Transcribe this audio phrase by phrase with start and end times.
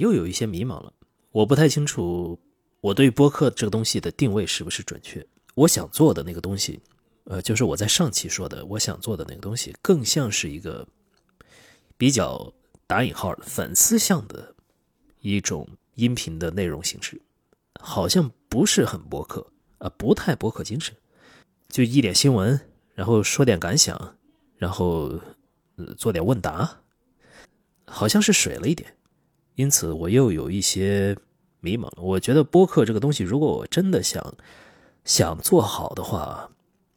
[0.00, 0.92] 又有一些迷茫了。
[1.30, 2.40] 我不太清楚
[2.80, 5.24] 我对播客这个东西的定位是不是准确。
[5.54, 6.80] 我想做的那个东西，
[7.24, 10.86] 呃，就是我在上期说的，我想做的那个东西，更像是一个
[11.96, 12.52] 比较
[12.86, 14.54] 打引号的粉丝向的
[15.20, 17.20] 一种音频的内容形式，
[17.80, 19.46] 好像不是很播客
[19.78, 20.94] 呃，不太播客精神，
[21.68, 22.58] 就一点新闻，
[22.94, 24.16] 然后说点感想，
[24.56, 25.12] 然后
[25.98, 26.80] 做点问答，
[27.86, 28.96] 好像是水了一点。
[29.60, 31.14] 因此，我又有一些
[31.60, 32.02] 迷茫了。
[32.02, 34.34] 我觉得播客这个东西，如果我真的想
[35.04, 36.50] 想做好的话，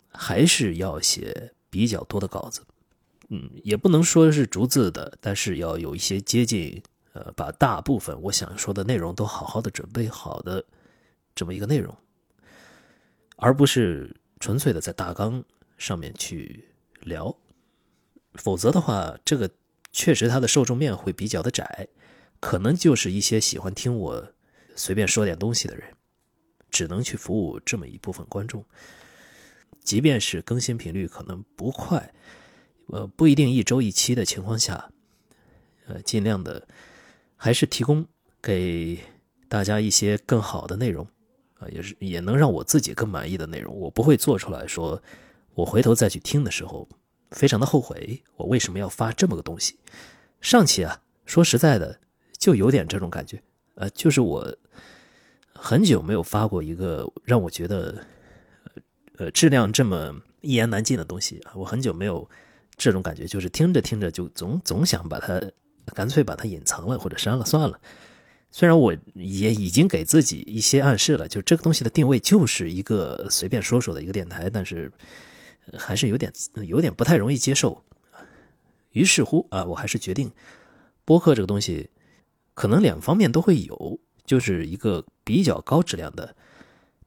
[0.08, 2.62] 还是要写比较多的稿子。
[3.28, 6.82] 嗯，也不能说是逐字的，但是要有一些接近，
[7.12, 10.64] 呃，把大部分我想说的内容都好好的准备好的
[11.36, 11.94] 这么一个内容，
[13.36, 15.44] 而不是纯粹的在大纲
[15.78, 16.64] 上面去
[17.02, 17.36] 聊。
[18.36, 19.50] 否则的话，这个
[19.92, 21.90] 确实它的受众面会比较的窄。
[22.44, 24.34] 可能就是一些喜欢听我
[24.76, 25.96] 随便说点东西的人，
[26.70, 28.66] 只能去服务这么一部分观众。
[29.82, 32.14] 即便是更新频率可能不快，
[32.88, 34.92] 呃，不一定一周一期的情况下，
[35.88, 36.68] 呃，尽量的
[37.38, 38.06] 还是提供
[38.42, 39.00] 给
[39.48, 41.08] 大家一些更好的内容，
[41.60, 43.74] 啊，也是也能让我自己更满意的内容。
[43.74, 45.02] 我不会做出来说，
[45.54, 46.90] 我回头再去听的时候，
[47.32, 49.80] 非常的后悔，我为什么要发这么个东西？
[50.42, 52.02] 上期啊，说实在的。
[52.44, 53.42] 就有点这种感觉，
[53.76, 54.54] 呃，就是我
[55.54, 58.06] 很久没有发过一个让我觉得，
[59.16, 61.42] 呃，质量这么一言难尽的东西。
[61.56, 62.30] 我很久没有
[62.76, 65.42] 这种感觉，就是听着听着就总总想把它
[65.96, 67.80] 干脆把它隐藏了或者删了算了。
[68.52, 74.92] 虽然我也已经给自己一些暗示了，就这个东西的定位就是一个随便说说的一个电台，但是
[75.78, 76.30] 还是有点
[76.68, 77.82] 有点不太容易接受。
[78.92, 80.30] 于是乎啊，我还是决定
[81.06, 81.90] 播客这个东西。
[82.54, 86.36] 可能两方面都会有，就是一个比较高质量的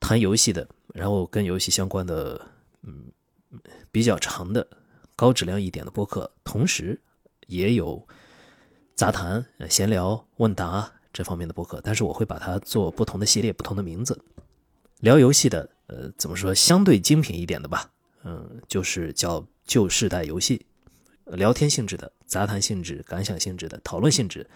[0.01, 2.49] 谈游戏的，然后跟游戏相关的，
[2.83, 3.05] 嗯，
[3.91, 4.67] 比较长的
[5.15, 7.01] 高质量一点的播客，同时
[7.47, 8.07] 也有
[8.95, 14.19] 杂谈、闲聊、问答这方面的播客，但是我会把它做不同的系列、不同的名字。
[15.01, 17.91] 聊游戏的，呃，怎么说相对精品一点的吧，
[18.25, 20.67] 嗯，就是叫旧世代游戏，
[21.27, 24.49] 聊天性质的、杂谈性质、感想性质的、讨论性质。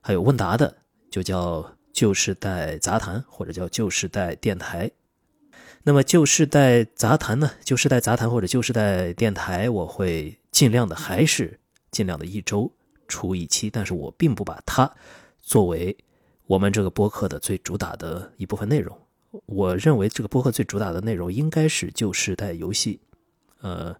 [0.00, 0.78] 还有问答的，
[1.10, 4.90] 就叫旧时代杂谈，或者叫旧时代电台。
[5.82, 7.50] 那么旧时代杂谈呢？
[7.64, 11.58] 旧时代杂谈或者旧时代电台，我会尽量的还是
[11.90, 12.70] 尽量的一周
[13.08, 14.90] 出一期，但是我并不把它
[15.40, 15.96] 作为
[16.46, 18.98] 我们这个播客的最主打的一部分内容。
[19.46, 23.00] 我认为这个播客最主打的内容应该是旧时代游戏，
[23.60, 23.96] 呃，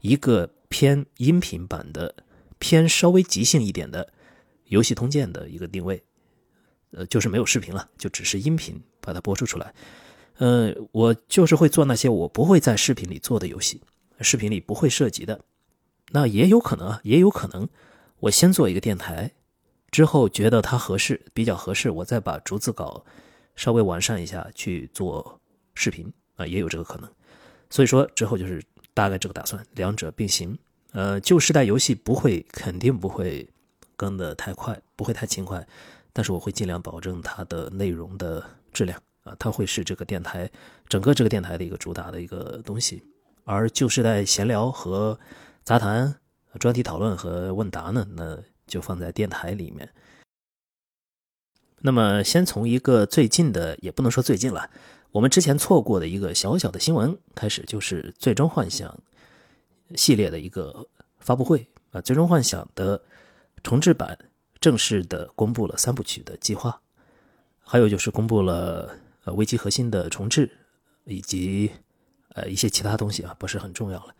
[0.00, 2.14] 一个偏音频版的，
[2.58, 4.12] 偏稍微即兴一点的。
[4.70, 6.02] 游戏通鉴的一个定位，
[6.92, 9.74] 呃，就是没有视频了，就只是音频把它播出出来。
[10.38, 13.82] 呃，我就是会做那些我不会在视频里做的游戏，
[14.20, 15.44] 视频里不会涉及的。
[16.12, 17.68] 那也有可能啊，也有可能，
[18.20, 19.32] 我先做一个电台，
[19.90, 23.04] 之后觉得它合适，比较合适，我再把逐字稿
[23.56, 25.40] 稍微完善一下去做
[25.74, 27.10] 视频啊，也有这个可能。
[27.68, 28.62] 所以说之后就是
[28.94, 30.56] 大概这个打算，两者并行。
[30.92, 33.48] 呃，旧时代游戏不会，肯定不会。
[34.00, 35.66] 更的太快不会太勤快，
[36.10, 40.50] 但是我会尽量保证它的内容的质量啊，它会是这个电台
[40.88, 43.02] 整个这个电台的一个主打的一个东西。
[43.44, 45.20] 而旧时代闲聊和
[45.64, 46.18] 杂谈、
[46.58, 49.86] 专题讨论和问答呢，那就放在电台里面。
[51.80, 54.70] 那么，先从一个最近的，也不能说最近了，
[55.10, 58.98] 我们之前错过的一个小小的新闻开始，就是《最终幻想》
[59.94, 60.86] 系列的一个
[61.18, 63.02] 发布会啊，《最终幻想》的。
[63.62, 64.18] 重置版
[64.60, 66.80] 正式的公布了三部曲的计划，
[67.60, 68.94] 还有就是公布了
[69.24, 70.50] 呃危机核心的重置，
[71.04, 71.70] 以及
[72.34, 74.14] 呃一些其他东西啊，不是很重要了。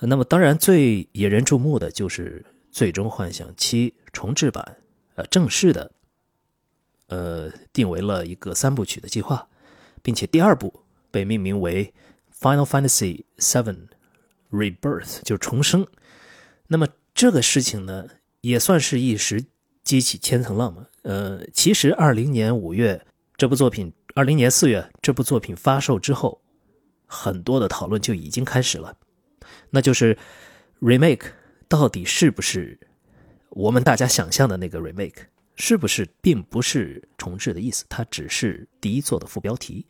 [0.00, 4.78] 那么当然最引人注目的就是《最终幻想七》重置版，
[5.14, 5.92] 呃正式的
[7.08, 9.48] 呃定为了一个三部曲的计划，
[10.02, 11.92] 并且第二部被命名为
[12.40, 13.88] 《Final Fantasy VII
[14.50, 15.86] Rebirth》，就是重生。
[16.66, 18.08] 那么这个事情呢？
[18.40, 19.44] 也算是一时
[19.82, 20.86] 激起千层浪嘛。
[21.02, 23.04] 呃，其实二零年五月
[23.36, 26.40] 这部作品，二零年四月这部作品发售之后，
[27.06, 28.94] 很多的讨论就已经开始了。
[29.70, 30.16] 那就是
[30.80, 31.26] remake
[31.68, 32.78] 到底是不是
[33.50, 35.24] 我们大家想象的那个 remake？
[35.56, 37.84] 是不是并不是重置的意思？
[37.88, 39.86] 它只是第一作的副标题。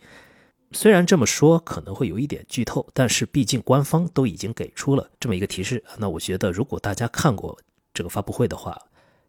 [0.73, 5.83] 虽然这么说可能会有一点剧透，但是毕竟官方都已经给出了这么一个提示。
[5.99, 7.59] 那我觉得，如果大家看过。
[7.93, 8.81] 这个发布会的话，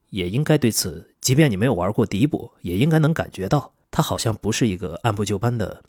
[0.09, 5.83] 也应该对此，即便你没有玩过第一部，也应该能感觉到，它好像不是一个按部就班的，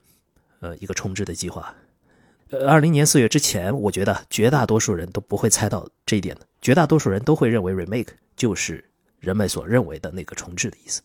[0.60, 1.74] 呃，一个重置的计划。
[2.50, 8.84] 呃，二零年四月之前，我觉得绝大多数人都不会猜到这一点的，绝大多数人都会认为 remake 就是
[9.20, 11.00] 人们所认为的那个重置的意思。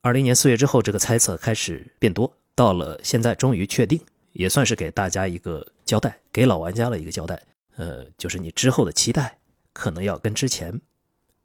[0.00, 4.00] 二零年四月之后，这个猜测开始变多，到了现在终于确定，
[4.32, 7.40] 也算是给大家一个交代，给老玩家了一个交代。
[7.76, 9.38] 呃，就是你之后的期待
[9.72, 10.80] 可能要跟之前。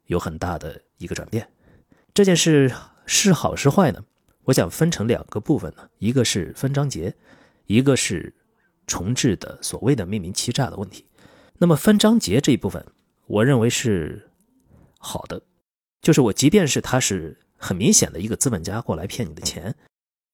[0.06, 1.46] 有很大的一个转变，
[2.14, 2.72] 这件事
[3.04, 4.02] 是好是坏呢？
[4.44, 7.14] 我想分成两个部分呢，一个是分章节，
[7.66, 8.34] 一个是
[8.86, 11.04] 重置的所谓的命名欺诈的问题。
[11.58, 12.82] 那么分章节这一部分，
[13.26, 14.30] 我认为是
[14.98, 15.42] 好的，
[16.00, 19.76] 就是我即便是他是很明显的一个资本家过来骗你的钱，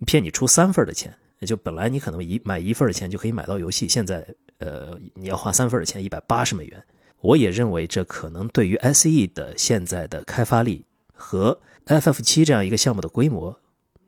[0.06, 4.25] 骗你出三份的钱，也就本来你可能一买一份的钱就可以买到游戏，现在
[4.58, 6.81] 呃你要花三份的钱，一百八十美元。
[7.25, 10.85] 我也认为，这可能对于 SE 的现在的开发力
[11.15, 13.59] 和 FF 七这样一个项目的规模，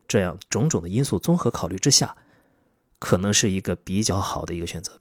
[0.07, 2.15] 这样种种的因素综合考虑之下，
[2.99, 5.01] 可能是一个比较好的一个选择。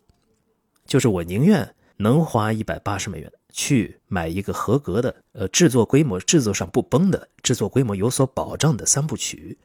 [0.86, 9.58] 就是我宁愿能花一百八十美元去买一个合格的、呃制作规模、制作上不崩的、制作规模有所保障的三部曲，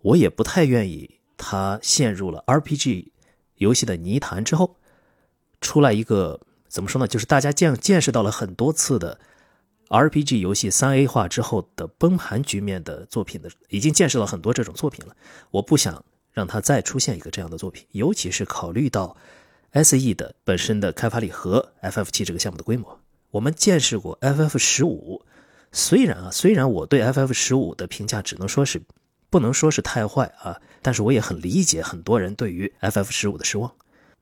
[0.00, 3.08] 我也不太愿意它陷入了 RPG
[3.56, 4.76] 游戏的泥潭之后，
[5.60, 6.40] 出来一个。
[6.70, 7.08] 怎么说呢？
[7.08, 9.18] 就是大家见见识到了很多次的
[9.88, 15.16] RPG 游戏三 A 化之后的崩盘局面的作品的，已经见识了很多这种作品了。
[15.50, 19.16] 我不想让它再出现一个这样的作品，尤其是考虑到
[19.72, 23.00] SE 的本身的开发力和 FF7 这个项目的规模。
[23.32, 25.22] 我们见识过 FF15，
[25.72, 28.80] 虽然啊，虽然我对 FF15 的评价只能说是
[29.28, 33.72] 不能说是太坏啊，但是我也很理解很多人对于 FF15 的失望。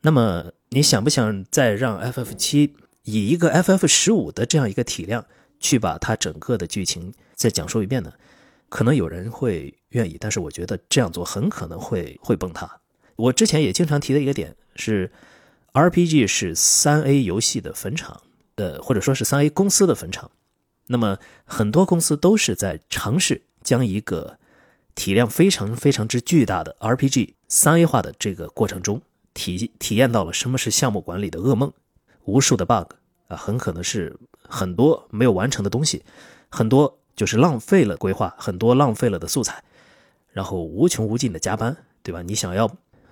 [0.01, 2.75] 那么你想不想再让 FF 七
[3.05, 5.25] 以一个 FF 十五的这样一个体量
[5.59, 8.12] 去把它整个的剧情再讲述一遍呢？
[8.69, 12.81] 可能有人会愿意，但是我觉得这样做很可能会会崩塌。
[13.17, 15.11] 我之前也经常提的一个点是
[15.73, 18.20] ，RPG 是三 A 游戏的坟场，
[18.56, 20.31] 呃，或者说是三 A 公司的坟场。
[20.88, 24.38] 那么很多公司都是在尝试将一个
[24.94, 29.00] 体量非常非常之巨大的 RPG 三 A 化的这个过程中。
[29.38, 31.73] 体体验到了什么是项目管理的噩梦，
[32.25, 32.93] 无数的 bug
[33.29, 36.02] 啊，很可能是很多没有完成的东西，
[36.49, 39.62] 很多就是浪费了规划，很多浪费了的素材，
[40.32, 42.20] 然后无穷无尽的加班，对吧？
[42.23, 42.69] 你想要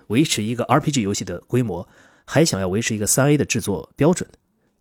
[0.07, 1.87] 维持一个 RPG 游戏的规模，
[2.25, 4.29] 还想要维持一个三 A 的制作标准，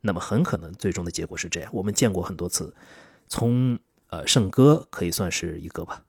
[0.01, 1.71] 那么很可能最终的结果是这样。
[1.73, 2.75] 我们见过很多次，
[3.29, 3.79] 从
[4.09, 6.03] 呃圣歌可以算是一个吧，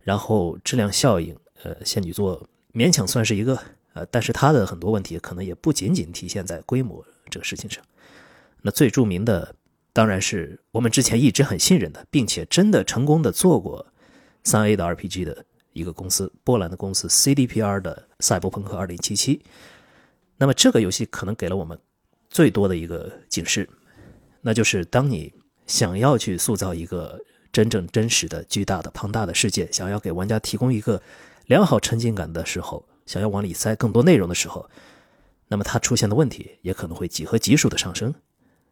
[0.00, 3.60] 然后质量效应，呃仙女座勉强算是一个。
[3.94, 7.84] 呃，但是它的很多问题可能也不仅仅体现在规模这个事情上。
[8.62, 9.54] 那最著名的
[9.92, 13.86] 当然是我们之前一直很信任的，并且真的成功的做过
[14.44, 19.16] 三 A 的 RPG 的一个公司，波兰的公司 CDPR 的《赛博朋克2077》。
[20.38, 21.78] 那么这个游戏可能给了我们
[22.30, 23.68] 最多的一个警示，
[24.40, 25.32] 那就是当你
[25.66, 27.20] 想要去塑造一个
[27.52, 31.02] 真正真实的、巨大的、庞大的世界，想要给玩家提供一个
[31.46, 32.84] 良好沉浸感的时候。
[33.06, 34.68] 想要往里塞更多内容的时候，
[35.48, 38.14] 那么它出现的问题也可能会几何级数的上升。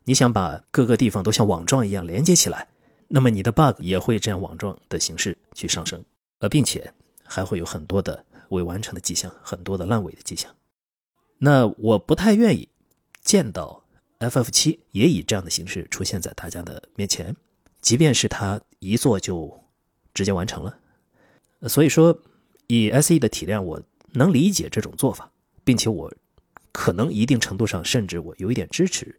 [0.05, 2.69] 你想把各个地方都像网状一样连接起来，
[3.09, 6.03] 那么你的 bug 也会这样网状的形式去上升，
[6.38, 6.93] 呃，并且
[7.23, 10.51] 还会有很多的未完成的迹象，很多的烂尾的迹象。
[11.39, 12.69] 那我不太愿意
[13.22, 13.84] 见到
[14.20, 17.37] FF 七也以这样的形式出现在大家的面前，
[17.82, 19.63] 即便是它一做就
[20.15, 20.79] 直接完成了。
[21.69, 22.19] 所以说，
[22.69, 23.82] 以 SE 的体量，我。
[24.12, 25.31] 能理解这种做法，
[25.64, 26.12] 并且我
[26.72, 29.19] 可能一定程度上甚至我有一点支持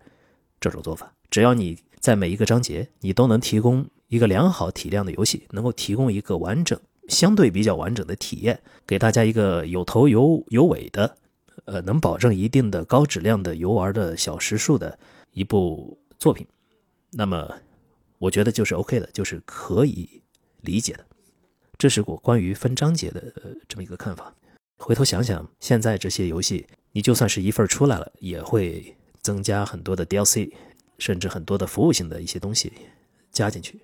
[0.60, 1.14] 这种做法。
[1.30, 11.18] 只要你在每一个章节，你都能提供一个良好体量的游戏，能够提供一个完整、相对比较完整的体验，给大家一个有头有有尾的，
[11.66, 14.98] 呃，能保证一定的高质量的游玩的小时数的
[15.32, 16.46] 一部作品，
[17.12, 17.50] 那么
[18.18, 20.22] 我觉得就是 OK 的，就是可以
[20.62, 21.06] 理解的。
[21.78, 23.34] 这是我关于分章节的
[23.68, 24.34] 这么一个看法。
[24.82, 30.52] 回头想想，现在这些游戏，你就算是一份出来了，也会增加很多的 DLC，
[30.98, 32.74] 甚至很多的服务性的一些东西
[33.32, 33.80] 加进去，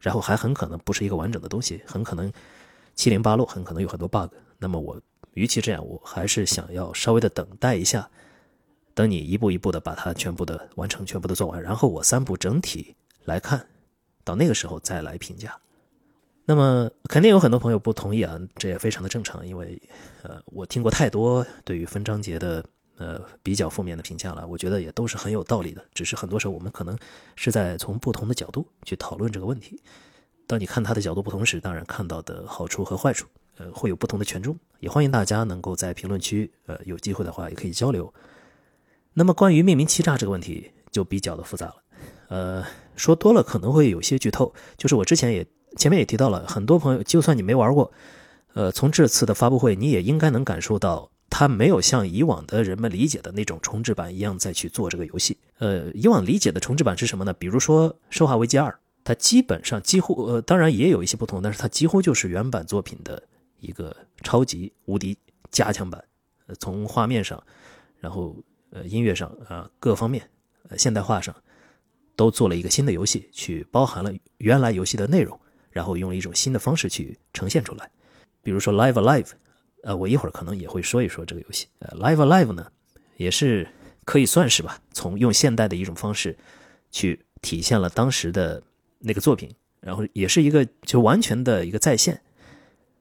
[0.00, 2.32] 然后还很可能不是一个完整的东西，很可能
[2.96, 4.34] 七零八落，很可能有很多 bug。
[4.58, 5.00] 那么我
[5.34, 8.10] 与其这样，我还是想要稍微的等待一下，
[8.92, 13.64] 等你一步一步的把它全部的完成，全部的做完，然后我三步整体来看，
[14.24, 15.56] 到那个时候再来评价。
[16.46, 19.80] 那么肯定有很多朋友不同意啊，这也非常的正常，因为，
[20.22, 22.62] 呃，我听过太多对于分章节的
[22.96, 25.82] 呃比较负面的评价了，我觉得也都是很有道理的。
[25.94, 26.96] 只是很多时候我们可能
[27.34, 29.80] 是在从不同的角度去讨论这个问题。
[30.46, 34.54] 当你看他的角度不同时，当然看到的好处和坏处，呃，会有不同的权重。
[34.80, 38.12] 也欢迎大家能够在评论区，呃，有机会的话也可以交流。
[39.14, 41.76] 那么关于命名欺诈这个问题就比较的复杂了，
[42.28, 44.52] 呃，说多了可能会有些剧透。
[44.76, 45.46] 就是我之前也
[45.76, 47.92] 前面也提到了，很多朋友就算你没玩过，
[48.54, 55.36] 呃，从这次的发布会你也应该能感受到，它没有像以往的人们理解的那种重置版一样再去做这个游戏。
[55.58, 57.32] 呃，以往理解的重置版是什么呢？
[57.32, 58.70] 比如说《生化危机二》。
[59.06, 63.22] 它基本上几乎呃，当然也有一些不同，但是它几乎就是原版作品的
[63.60, 65.14] 一个超级无敌
[65.50, 66.02] 加强版。
[66.58, 67.44] 从画面上，
[68.00, 68.34] 然后
[68.70, 70.26] 呃音乐上啊各方面，
[70.70, 71.36] 呃现代化上，
[72.16, 75.38] 都做了一个新的游戏，去包含了原来游戏的内容，
[75.74, 77.90] 然后用了一种新的方式去呈现出来。
[78.42, 79.28] 比如说 Live Alive，
[79.82, 81.66] 呃，我一会儿可能也会说一说这个游戏。
[81.80, 82.66] 呃，Live Alive 呢，
[83.18, 83.68] 也是
[84.06, 86.34] 可以算是吧，从用现代的一种方式
[86.90, 88.62] 去体现了当时的。
[89.06, 89.50] 那个作品，
[89.82, 92.22] 然后也是一个就完全的一个再现，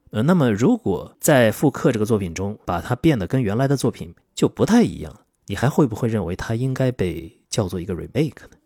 [0.09, 8.57] 呃，那么如果在复刻这个作品中把它变得跟原来的作品就不太一样，你还会不会认为它应该被叫做一个 remake 呢？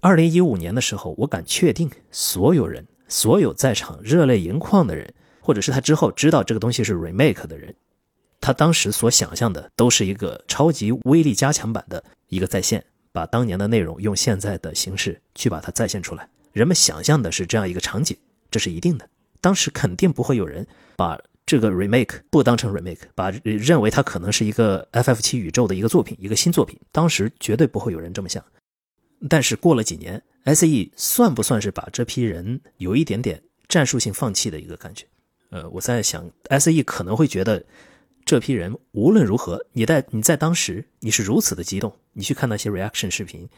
[0.00, 7.74] 二零一五年的时候，我敢确定，所有人，所有在场热泪盈眶的人，或者是他之后知道这个东西是 remake 的人，
[8.40, 16.26] 他当时所想象的都是一个超级威力加强版的一个再现，把当年的内容用现在的形式去把它再现出来。
[16.52, 18.16] 人们想象的是这样一个场景，
[18.50, 19.08] 这是一定的。
[19.40, 26.78] 当时肯定不会有人把这个 remake 不当成 remake，把认为它可能是一个 FF7 宇宙的一个作品，一个新作品。
[26.92, 28.44] 当时绝对不会有人这么想。
[29.28, 35.06] 但是过了几年，SE 算不算是把这批人有一点点战术性放弃的一个感觉？
[35.50, 37.64] 呃，我在想，SE 可能会觉得
[38.24, 43.48] 这批人无论如何，你在你在当时你是如此的激动，你去看那些 reaction 视频。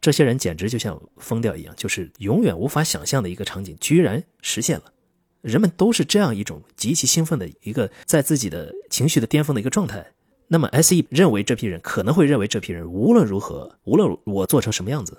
[0.00, 4.92] 这些人简直就像疯掉一样，就是永远无法想象的一个场景，居然实现了。
[5.40, 10.04] 人们都是这样一种极其兴奋的一个在自己的情绪的巅峰的一个状态。
[10.48, 11.06] 那么，S.E.
[11.10, 15.18] 认为这批人可能会认为这批人无论如何，无论我做成什么样子，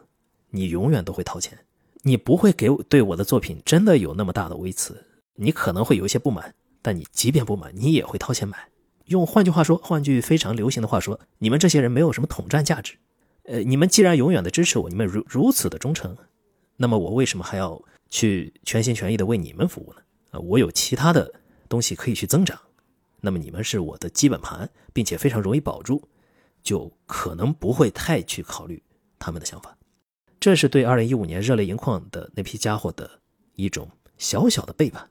[0.51, 1.57] 你永远都会掏钱，
[2.01, 5.05] 你不会给我对我的作品真的有那么大的微词。
[5.35, 8.69] 你可能会有一些不满，但你即便不满，你也会掏钱买。
[9.05, 12.97] 用换句话说，换句非常流行的话说，你们这些人没有什么统战价值。
[13.43, 16.15] 呃，你们既然永远的支持我，你们如如此的忠诚，
[16.77, 20.01] 那么我为什么还要去全心全意的为你们服务呢？
[20.31, 21.33] 啊，我有其他的
[21.67, 22.59] 东西可以去增长，
[23.21, 26.07] 那么你们是我的基本盘，并且非常容易保住，
[26.61, 28.83] 就可能不会太去考虑
[29.17, 29.75] 他们的想法。
[30.39, 33.09] 这是对二零一五年热泪盈眶的那批家伙的
[33.55, 35.09] 一种小小的背叛，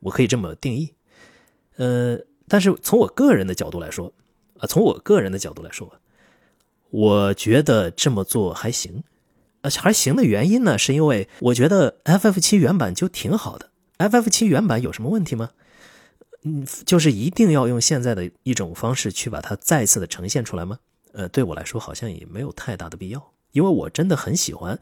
[0.00, 0.94] 我可以这么定义。
[1.76, 2.18] 呃，
[2.48, 4.12] 但是从我个人的角度来说，
[4.58, 6.00] 啊，从我个人的角度来说。
[6.90, 9.02] 我觉得这么做还行，
[9.60, 13.70] 而且还行的原因呢，是因为我觉得 FF 七原版就挺好的。
[13.98, 15.50] FF 七原版有什么问题吗？
[16.42, 20.78] 嗯，就是一定要用现在的一种方式去把它再次的呈现出来吗？
[21.12, 24.78] 呃，对我来说好像也没有太大的必要，因为我真的很喜欢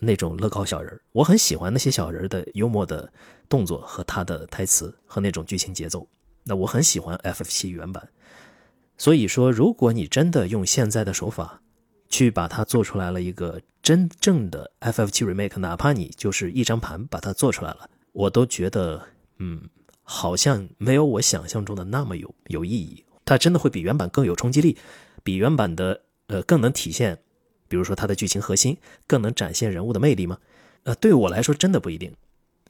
[0.00, 3.10] 那种乐高小人我很喜欢那些小人的幽默的
[3.48, 6.06] 动作和他的台词和那种剧情节奏。
[6.44, 8.06] 那我很喜欢 FF 七原版。
[8.98, 11.62] 所以说，如果你真的用现在的手法
[12.10, 19.02] 去把它做出来了一个真正的 FF7 remake，哪怕你就是一张盘把它做出来了，我都觉得，
[19.38, 19.62] 嗯，
[20.02, 23.04] 好像没有我想象中的那么有有意义。
[23.24, 24.76] 它真的会比原版更有冲击力，
[25.22, 27.18] 比原版的呃更能体现，
[27.68, 30.38] 比如说它的剧情核心，更能展现人物的魅力吗？
[30.84, 32.12] 呃，对我来说真的不一定。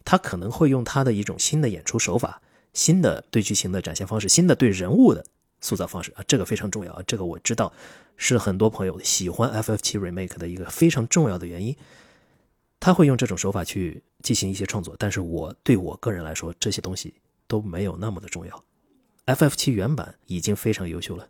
[0.05, 2.41] 他可能会用他的一种新的演出手法，
[2.73, 5.25] 新的对剧情的展现方式，新的对人物的。
[5.63, 7.73] 塑造方式啊，这个非常重要啊，这个我知道，
[8.17, 11.75] 是很多朋友喜欢 FF7 Remake 的一个非常重要的原因。
[12.79, 17.15] 他会用这种手法去进行一些创作，但是我对我个人来说，这些东西
[17.49, 18.65] 都没有那么的重要。
[19.25, 21.27] FF7 原版已经非常优秀了。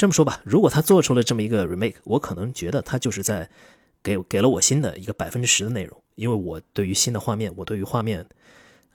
[0.00, 3.48] 这么说吧，如果他做出了这么一个 Remake，我可能觉得他就是在
[4.02, 8.26] 给给了我新的一个百分之十的内容，因为我对于新的画面，我对于画面。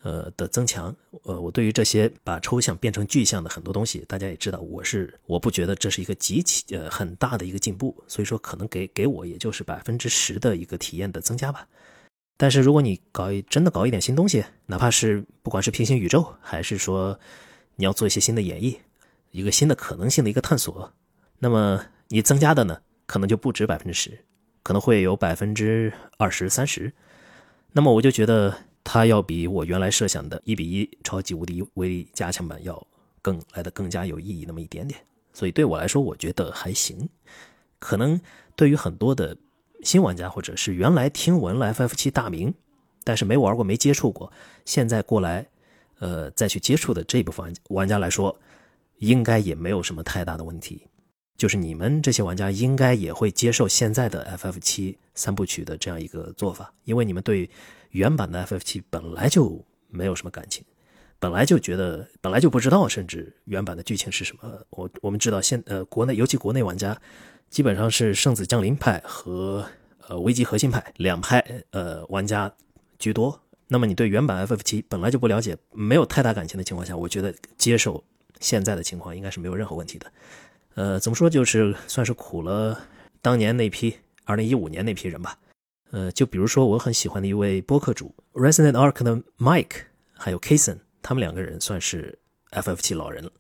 [0.06, 11.68] 呃的增强，呃，我对于这些把抽象变成具象的很多东西，大家也知道，我是我不觉得这是一个极其呃很大的一个进步，所以说可能给给我也就是百分之十的一个体验的增加吧。
[12.38, 17.20] 但是如果你搞一真的搞一点新东西，哪怕是不管是平行宇宙，还是说
[17.76, 18.78] 你要做一些新的演绎，
[19.36, 20.94] 一个新的可能性的一个探索，
[21.40, 24.26] 那么你增加的呢，可能就不止百分之十，
[24.64, 26.94] 可能会有百分之二十三十，
[27.74, 28.56] 那么我就觉得。
[28.88, 32.86] 它要比我原来设想的一比一超级无敌威力加强版要
[33.20, 35.02] 更来的更加有意义那么一点点，
[35.34, 37.10] 所以对我来说，我觉得还行。
[37.80, 38.22] 可能
[38.56, 39.36] 对于很多的
[39.82, 42.54] 新玩家，或者是原来听闻了 FF 七大名，
[43.04, 44.32] 但是没玩过、没接触过，
[44.66, 45.48] 现在过来，
[45.98, 48.38] 呃，再去接触的这部分玩家来说，
[49.00, 50.88] 应该也没有什么太大的问题。
[51.38, 57.50] 就是你们这些玩家应该也会接受现在的 FF 七三部曲的这样一个做法，因为你们对
[57.92, 60.64] 原版的 FF 七本来就没有什么感情。
[61.20, 64.66] 本来就觉得，本来就不知道，甚至原版的剧情是什么。
[64.70, 66.98] 我我们知道，现呃国内尤其国内玩家，
[67.50, 69.66] 基本上是圣子降临派和
[70.08, 72.54] 呃危机核心派两派呃玩家
[73.00, 73.42] 居多。
[73.68, 78.04] 那么你对原版 FF 七本来就不了解，没有太大感情的情况下，我觉得接受
[78.40, 80.12] 现在的情况应该是没有任何问题的。
[80.76, 82.80] 呃，怎么说就是算是苦了
[83.22, 85.38] 当年那批二零一五年那批人吧。
[85.92, 90.80] 呃，就比如说我很喜欢的一位播客主 Resident Arc 的 Mike，还有 Kason。
[91.02, 92.18] 他们两个人算是
[92.50, 93.32] FF 七老人了，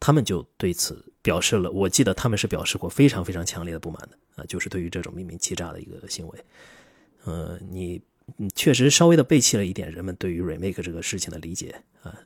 [0.00, 6.44] 他们就对此表示了，我记得他们是表示过非常非常强烈的不满的啊，就是对于这种命名欺诈的一个行为，
[7.24, 8.02] 呃，你
[8.38, 12.18] 你确实稍微的背弃了一点人们对于 remake 这个事情的理解啊，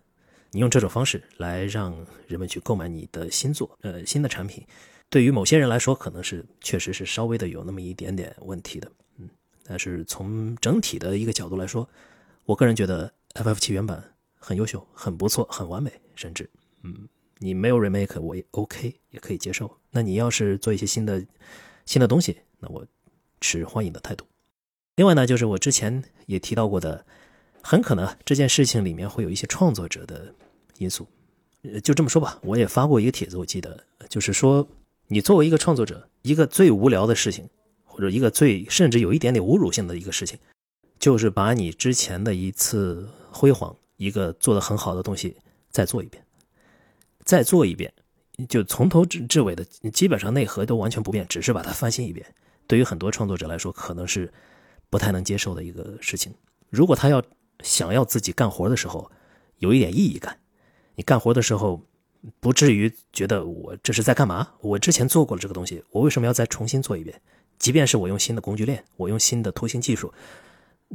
[0.57, 1.95] 你用这种方式来让
[2.27, 4.67] 人们去购买你的新作，呃，新的产品，
[5.11, 9.29] 对于某些人来说可能是确实是稍微的有那么一点点问题的，嗯，
[9.65, 11.87] 但是从整体的一个角度来说，
[12.47, 14.03] 我个人觉得 FF 七原版。
[14.39, 16.49] 很优秀，很不错，很完美，甚至，
[16.85, 17.09] 嗯，
[17.39, 19.69] 你没有 remake 我也 OK，也可以接受。
[19.91, 21.21] 那你要是做一些新的
[21.85, 22.87] 新的东西，那我
[23.41, 24.25] 持欢迎的态度。
[24.95, 27.05] 另外呢，就是我之前也提到过的，
[27.61, 30.33] 很可能这件事情里面会有一些创作者的
[30.79, 31.07] 因素。
[31.83, 34.67] 就这么说吧，我也发过一个帖子，我记得就是说，
[35.09, 37.49] 你作为一个创作者，一个最无聊的事情，
[37.85, 40.39] 或者一个最甚至有一点点侮辱性的一个事情，
[40.99, 43.75] 就是把你之前的一次辉煌。
[43.99, 45.35] 一个做的很好的东西，
[45.71, 46.23] 再做一遍，
[47.25, 47.91] 再做一遍，
[48.47, 52.27] 就从头至至尾的，基本上内核都完全不变，只是把它翻新一遍。
[52.67, 54.31] 对于很多创作者来说，可能是
[54.91, 56.31] 不太能接受的一个事情。
[56.69, 57.23] 如果他要
[57.63, 59.11] 想要自己干活的时候
[59.61, 60.39] 有一点意义感，
[60.97, 61.81] 你干活的时候
[62.41, 64.49] 不至于觉得我这是在干嘛？
[64.61, 67.21] 我之前做过了这个东西，我为什么要再重新做一遍？
[67.59, 70.13] 即便是我用新的工具链，我用新的图形技术，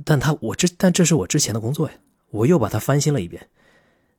[0.03, 1.95] 但他我这但这是我之前的工作呀。
[2.31, 3.49] 我又把它翻新了一遍，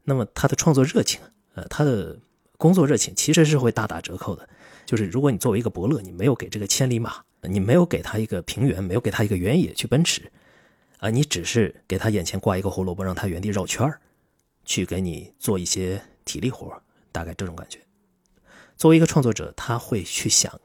[0.05, 1.19] 那么他的创作热情，
[1.55, 2.19] 呃，他的
[2.59, 4.47] 工作热情其实是会大打折扣的。
[4.85, 10.31] 就是如果你作为一个伯乐，你没有给这个千里马，你没有给他一个平原，没有给他一个原野去奔驰，
[10.99, 13.99] 啊，你只是给他眼前挂一个胡萝卜，让他原地绕圈儿，
[14.65, 17.81] 去给你做一些体力活，大概这种感觉。
[18.77, 20.61] 作为一个创作者，他会去想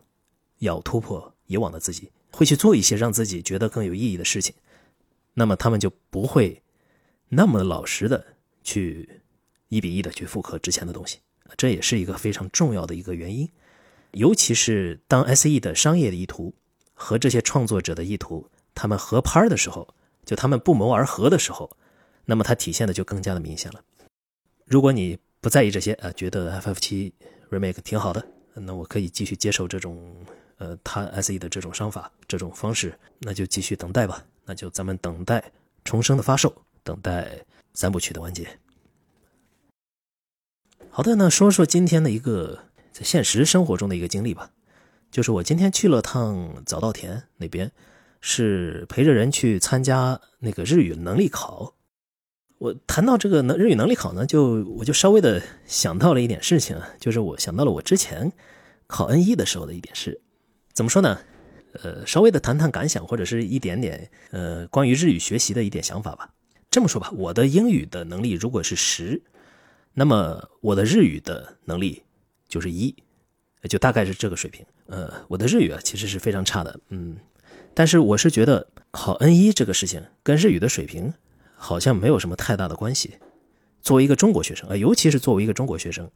[0.60, 4.56] 要突破以往的自己，会去做一些让自己觉得更有意义的事情，
[5.34, 6.62] 那么他们就不会。
[7.30, 8.26] 那么老实的
[8.64, 9.22] 去
[9.68, 11.20] 一比一的去复刻之前的东西，
[11.58, 13.50] 这也是一个非常重要的一个原因。
[14.12, 16.56] 尤其是当 SE 的商业的意图
[16.94, 19.94] 和这些创作者的意图他们合拍的时候，
[20.26, 21.70] 就他们不谋而合的时候，
[22.28, 23.82] 那么它体现的就更加的明显了。
[24.66, 27.14] 如果你不在意这些，呃，觉得 FF 七
[27.50, 30.14] remake 挺好的，那我可以继续接受这种
[30.58, 34.24] 呃他 SE 的这种商法这种方式，那就继续等待吧。
[34.46, 35.52] 那就咱们等待
[35.84, 36.54] 重生的发售。
[36.84, 38.48] 等待三部曲的完结。
[40.90, 42.64] 好的，那说说今天的一个
[42.94, 44.52] 在现实生活中的一个经历吧。
[45.12, 47.70] 就是我今天去了趟早稻田那边，
[48.22, 51.74] 是陪着人去参加那个日语能力考。
[52.60, 58.32] 我谈到这个能日语能力考呢，就我就稍微的想到了一点事情，就是我想到了我之前
[58.88, 60.22] 考 N 一的时候的一点事。
[60.74, 61.20] 怎么说呢？
[61.84, 66.30] 呃，稍微的谈谈感想，或者是一点点呃关于日语学习的一点想法吧。
[66.72, 69.22] 这么说吧，我的英语的能力如果是十，
[69.94, 72.02] 那么我的日语的能力
[72.48, 72.96] 就是一，
[73.70, 74.66] 就大概是这个水平。
[74.88, 77.18] 呃，我的日语啊其实是非常差的，嗯，
[77.76, 81.14] 但是我是觉得考 N 一这个事情跟日语的水平
[81.58, 83.16] 好像没有什么太大的关系。
[83.82, 86.10] 作为一个中国学生啊，尤其是作为一个中国学生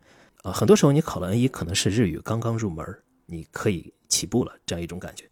[0.43, 2.85] 啊，很多时候你考了 N 一可能是日语刚刚入门，
[3.25, 5.25] 你可以起步了这样一种感觉。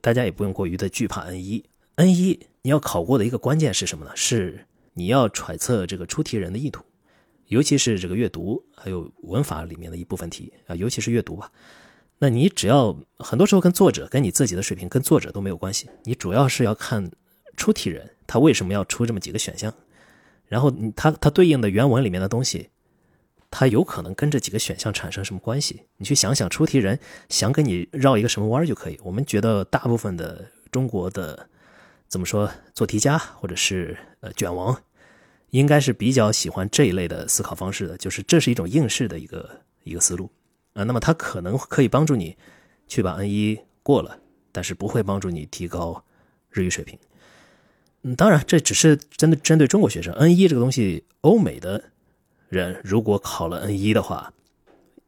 [0.00, 1.64] 大家也不用过于的惧怕 N 一
[1.96, 2.46] ，N 一。
[2.62, 4.12] 你要考过的一个关键是什么呢？
[4.14, 6.84] 是你要揣测这个出题人的意图，
[7.46, 11.50] 尤其是这个阅读还有文法里面的一部分题啊，尤其是阅读吧。
[12.18, 17.10] 那你只要很多时候跟作者跟你自己的水平跟作者都没有关系，你主要是要看
[17.56, 19.74] 出题人他为什么要出这么几个选项，
[20.46, 22.68] 然后他他对应的原文里面的东西，
[23.50, 25.82] 他有可能跟这几个选项产生什么关系？
[25.96, 26.96] 你去想想出题人
[27.28, 29.00] 想给你绕一个什么弯就可以。
[29.02, 31.48] 我们觉得大部分的中国的。
[32.10, 32.50] 怎么说？
[32.72, 34.74] 做题家或者是呃卷王，
[35.50, 40.30] 应该是比较喜欢这一类的思考方式的，就是这是一种应试的一个一个思路。
[40.72, 42.34] 啊，那么它可能可以帮助你
[42.86, 44.18] 去把 N 一过了，
[44.52, 46.02] 但是不会帮助你提高
[46.48, 46.98] 日语水平。
[48.14, 51.82] 当然这只是针对针对中国学生，N 一这个东西，欧美的
[52.48, 54.32] 人如果考了 N 一的话，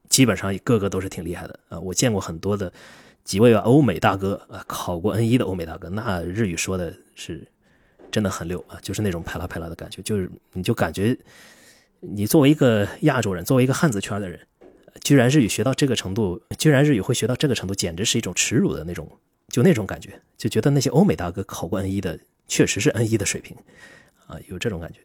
[0.08, 1.78] 基本上个个都是挺厉害的啊。
[1.80, 2.72] 我见过很多的
[3.24, 7.46] 几位欧美大哥啊，考过 N 一的欧美大哥，那日语说的是
[8.10, 11.16] 真的很溜啊，就是那种拍拉拍拉的感觉，就是你就感觉
[12.00, 14.40] 你作为一个亚洲人，作为一个汉字圈的人。
[15.02, 19.08] 居然日语学到这个程度，居然日语会学到这个程度，简直是一种耻辱的那种，
[19.48, 22.18] 就那种感觉，就觉得那些欧美大哥考过 N 一的，
[22.50, 23.56] 确实是 N 一的水平，
[24.26, 24.98] 啊，有这种感觉。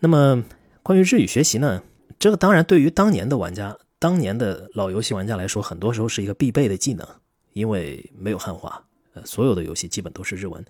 [0.00, 0.44] 那么
[0.82, 1.82] 关于日语学习呢，
[2.18, 7.08] 这个当然对于当年的玩家，当年的老游戏玩家来说，很多时候是一个必备的技能，
[7.52, 8.84] 因为没有汉化，
[9.14, 10.64] 呃，所有的游戏基本都是日文，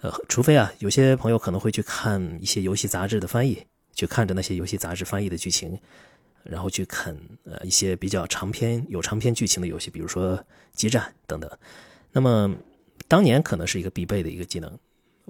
[0.00, 5.78] 呃，除非啊，有些朋友可能会去看一些游戏杂志的翻译，去看着那些游戏杂志翻译的剧情。
[6.44, 10.36] 然后去看呃一些比较长篇有长篇剧情的游戏，比如说
[10.72, 11.48] 《激战》等等。
[12.10, 12.52] 那么
[13.06, 14.76] 当年可能是一个必备的一个技能，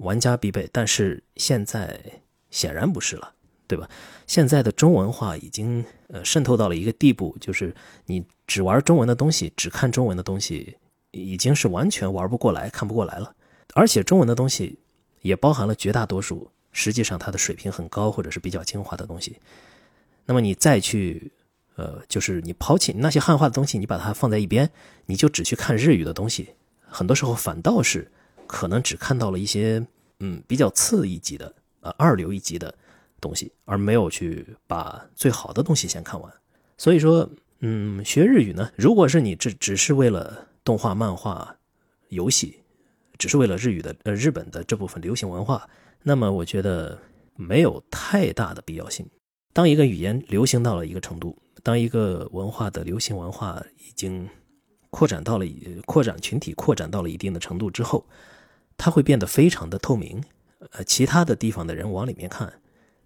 [0.03, 0.69] 玩家必备。
[0.71, 1.99] 但是现在
[2.51, 3.33] 显然不是了，
[3.67, 3.89] 对吧？
[4.27, 10.77] 现在的中文化已经呃渗透到了一个地步，就是你只玩中文的东西，只看中文的东西，
[11.11, 13.35] 已经是完全玩不过来看不过来了。
[13.73, 14.79] 而且中文的东西
[15.21, 19.37] 也包含了绝大多数实际上它的水平很高或者是比较精华的东西。
[20.25, 21.31] 那么你再去，
[21.75, 24.69] 呃，就是你抛弃那些汉化的东西，你把它放在一边，
[25.07, 26.49] 你就只去看日语的东西，
[26.87, 28.11] 很多时候反倒是
[28.53, 29.83] 可能只看到了一些
[30.19, 32.73] 嗯比较次一级的呃二流一级的
[33.19, 36.31] 东西，而没有去把最好的东西先看完。
[36.77, 37.27] 所以说，
[37.61, 41.55] 嗯，学日语呢，如果是你只只是为了动画、漫画、
[42.09, 42.59] 游戏，
[43.17, 45.67] 只是为了日语的呃日本的这部分流行文化，
[46.03, 46.99] 那么我觉得
[47.35, 49.09] 没有太大的必要性。
[49.51, 54.29] 当一个语言流行到了一个程度，当一个文化的流行文化已经
[54.91, 55.45] 扩展到了
[55.85, 58.05] 扩展群体扩展到了一定的程度之后，
[58.77, 60.23] 它会变得非常的透明。
[60.71, 62.53] 呃，其他的地方的人往里面看，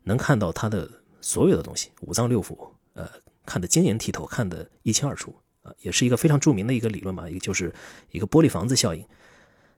[0.04, 0.90] 能看到它的
[1.22, 2.56] 所有的东西，五脏六腑，
[2.94, 3.10] 呃，
[3.46, 5.36] 看得晶莹剔透，看得一清二楚。
[5.64, 7.74] 啊，也是一个非常著名的一个理论嘛，一个就是
[8.12, 9.04] 一个玻璃房子效应，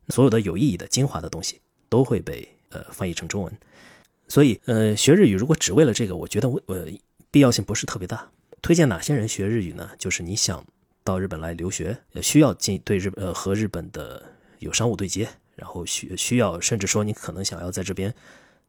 [0.09, 3.51] 所有的有意义的精华的东西都会被呃翻译成中文。
[4.27, 6.85] 所以，呃，学日语如果只为了这个，我觉得我呃
[7.31, 8.29] 必要性不是特别大。
[8.61, 9.89] 推荐哪些人学日语呢？
[9.97, 10.63] 就是你想
[11.03, 14.21] 到日本来留学，需要进对日呃和日本的
[14.59, 15.27] 有商务对接，
[15.59, 18.13] 然后需需要甚至说你可能想要在这边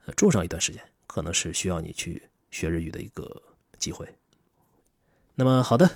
[0.06, 3.42] 呃住上一段时间，可能是需要你去学日语的一个
[3.78, 4.06] 机会。
[5.36, 5.90] 那么好的，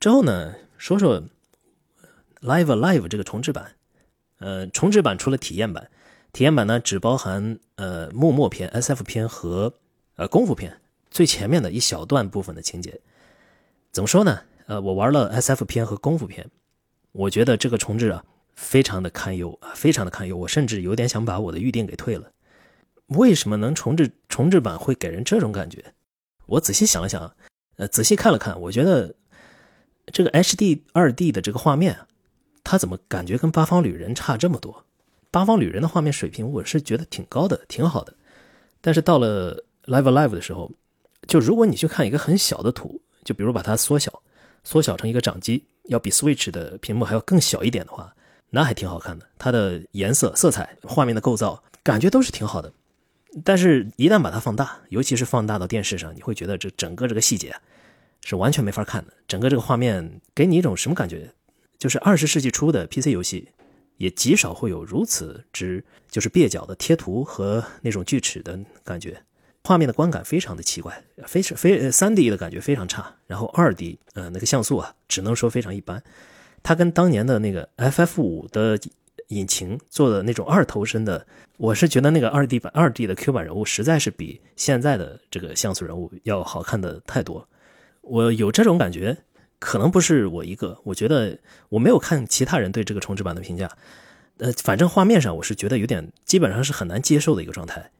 [0.00, 1.22] 之后呢，说说
[2.40, 3.76] Live Alive 这个重置版，
[4.38, 5.90] 呃，重置版除了体验版。
[6.32, 9.72] 体验版呢，只包含呃幕末篇、S.F 篇和
[10.16, 13.00] 呃功夫篇最前面的一小段部分的情节。
[13.92, 14.40] 怎么说呢？
[14.66, 16.50] 呃，我玩了 S.F 篇和功夫篇，
[17.12, 20.36] 我觉得这个重置啊，非常的堪忧啊，非常的堪忧。
[20.36, 22.30] 我甚至有点想把我的预定给退了。
[23.06, 25.94] 为什么能重置重置版会给人这种感觉？
[26.46, 27.34] 我仔细想了想，
[27.76, 29.14] 呃，仔细看了看，我觉得
[30.06, 30.84] 这个 H.D.
[30.92, 31.98] 二 D 的这个画面，
[32.62, 34.84] 它怎么感觉跟八方旅人差这么多？
[35.30, 38.14] 八方旅人的画面水平，我是觉得挺高的，挺好的。
[38.80, 40.70] 但是到了 Live Live 的时候，
[41.26, 44.22] 就如果你去看一个很小的图，就比如把它缩小，
[44.62, 48.14] 缩小成一个掌机，要比 Switch 的屏幕还要更小一点的话，
[48.54, 49.26] 那还挺好看的。
[49.38, 52.72] 它的颜色、色彩、画面的构造，感觉都是挺好的。
[53.44, 57.54] 但是，一旦把它放大，尤其是放大到电视上，你会觉得这整个这个细节
[58.22, 59.12] 是完全没法看的。
[59.28, 61.30] 整个这个画面给你一种什么感觉？
[61.76, 63.48] 就是二十世纪初的 PC 游戏。
[63.96, 69.22] 也极少会有如此之就是蹩脚的贴图和那种锯齿的感觉，
[69.62, 76.02] 画面的观感非常的奇怪，非常非三 D 的感觉非常差，然后二 D 呃那个像素啊，只能说非常一般。
[76.64, 78.76] 它跟当年的那个 FF 五的
[79.28, 81.24] 引擎做的那种二头身的，
[81.58, 87.46] 我是觉得那个二 D 版二 D 的 Q 版人物实在是比现在的这个像素人物要好看的太多，
[88.00, 89.16] 我有这种感觉。
[89.60, 91.38] 可能不是我一个，我觉得
[91.70, 93.70] 我没有看其他人对这个重置版的评价，
[94.36, 97.90] 呃，反正画面上我是觉得有点，基本上是很难接受的一个状态。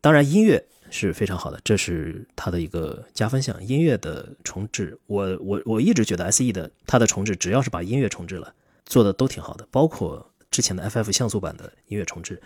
[0.00, 3.62] 当然音乐是非常好的，这是它的一个加分项。
[3.64, 12.40] 音乐的重置，我我我一直觉得 SE 的它的重置，只要是把音乐重置了，做的都挺好的，包括之前的 FF 像素版的音乐重置，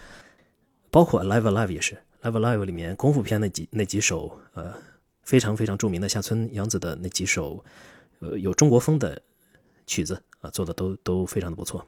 [0.90, 4.74] 包括 Live Live 也是 Live Live 里面功夫片那几那几首，呃，
[5.22, 7.64] 非常非常著名的下村洋子的那几首。
[8.20, 9.22] 呃，有中国风的
[9.87, 11.87] 曲子啊，做的都都非常的不错。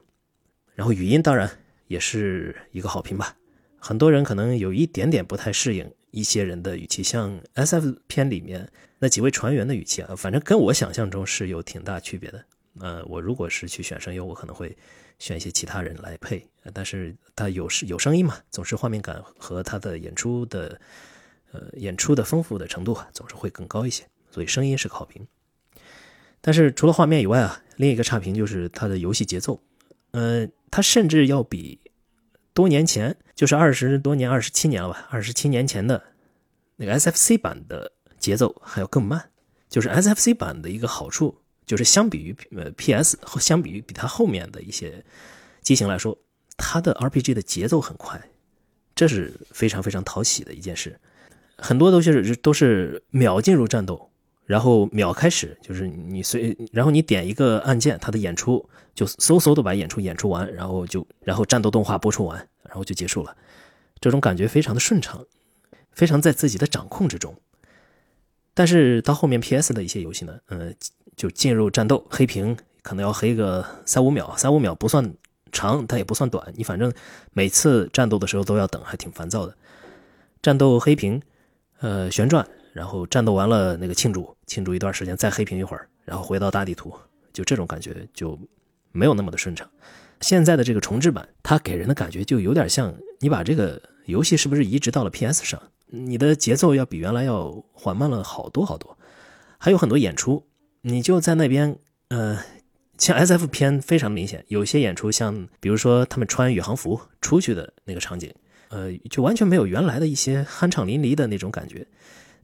[0.74, 1.50] 然后语音当然
[1.88, 3.36] 也是一个好评吧，
[3.84, 12.44] 很多人可能有一点点不太适应一些人的语气，像 S F 片里面那几位船员的语气啊，反正跟我想象中是有挺大区别的。
[12.78, 14.76] 呃，我如果是去选声优，我可能会
[15.18, 20.80] 选一些其他人来配，但是他有有声音嘛，总是画面感和他的演出的
[21.50, 25.26] 呃演出的丰富的程度啊，总是会更高一些，所以声音是好评。
[26.40, 29.60] 但是除了画面以外啊，另一个差评就是它的游戏节奏，
[30.12, 31.80] 呃，它甚至要比
[32.54, 36.02] 多年前，就是二十多年、二十七年了吧，二十七年前的
[36.76, 39.30] 那个 SFC 版的节奏还要更慢。
[39.68, 41.34] 就是 SFC 版的一个好处，
[41.64, 45.02] 就是相比于呃 PS 和相比于比它后面的一些
[45.62, 46.18] 机型来说，
[46.58, 48.20] 它的 RPG 的节奏很快，
[48.94, 51.00] 这是非常非常讨喜的一件事。
[51.56, 54.11] 很多都是都是秒进入战斗。
[54.44, 63.36] 然后秒开始，就是你随，然后你点一个按键，它的演出就嗖嗖的把演出演出完，然后就然后战斗动画播出完，然后就结束了。
[64.00, 65.24] 这种感觉非常的顺畅，
[65.92, 67.34] 非常在自己的掌控之中。
[68.52, 70.74] 但是到后面 PS 的一些游戏呢，嗯，
[71.16, 75.14] 就进入战斗，黑屏可能要黑个三五秒，三五秒不算
[75.52, 76.92] 长，但也不算短，你反正
[77.32, 79.56] 每次战斗的时候都要等，还挺烦躁的。
[80.42, 81.22] 战斗黑屏，
[81.78, 82.46] 呃，旋转。
[82.72, 86.92] 然后战斗完了，那个庆祝庆祝一段时间，再黑屏一会儿，然后回到大地图，
[87.32, 88.38] 就这种感觉就
[88.92, 89.68] 没有那么的顺畅。
[90.20, 95.60] 现在的这个重置版，它给人的感觉就有点像你把这个游戏是不是移植到了 PS 上？
[95.86, 98.96] 你的节奏要比原来要缓慢了好多好多，
[99.58, 100.46] 还有很多演出，
[100.80, 101.76] 你就在那边，
[102.08, 102.38] 呃，
[102.96, 108.32] 像 SF 片非常明显，有些演出像比如说他们穿宇航服出去的那个场景，
[108.68, 111.86] 呃，就完全没有原来的一些酣畅淋漓的那种感觉。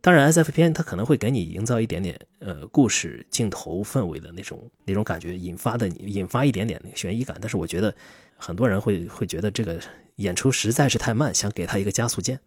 [0.01, 7.37] 当然，S F 片它可能会给你营造一点点呃故事镜头氛围的那种那种感觉，引发的引发一点点那个悬疑感。
[7.41, 7.93] 但是我觉得
[8.37, 9.81] 很多人会会觉得这个
[10.17, 12.39] 演出实在是太慢，想给他一个加速键。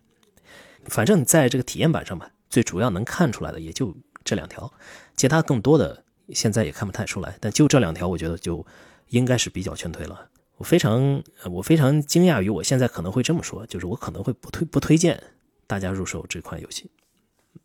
[0.86, 4.72] 反正在这个体验版上吧，最主要能看出来的也就这两条，
[5.18, 7.36] 其他更多的现在也看不太出来。
[7.42, 8.66] 但就这两条，我觉得就
[9.10, 10.30] 应该是比较劝退了。
[10.56, 15.22] 我非常我非常惊讶于我现在可能会这么说，就是我可能会不推不推荐
[15.68, 16.90] 大家入手这款游戏。